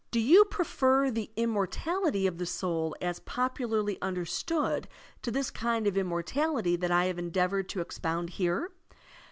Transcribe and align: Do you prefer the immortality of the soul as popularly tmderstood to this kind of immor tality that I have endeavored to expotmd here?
Do 0.09 0.19
you 0.19 0.45
prefer 0.45 1.11
the 1.11 1.29
immortality 1.35 2.25
of 2.25 2.39
the 2.39 2.45
soul 2.47 2.95
as 3.03 3.19
popularly 3.19 3.97
tmderstood 3.97 4.85
to 5.21 5.29
this 5.29 5.51
kind 5.51 5.85
of 5.85 5.93
immor 5.93 6.23
tality 6.23 6.75
that 6.79 6.89
I 6.89 7.05
have 7.05 7.19
endeavored 7.19 7.69
to 7.69 7.85
expotmd 7.85 8.31
here? 8.31 8.71